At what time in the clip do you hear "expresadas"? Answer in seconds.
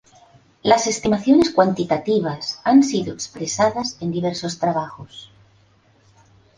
3.13-3.97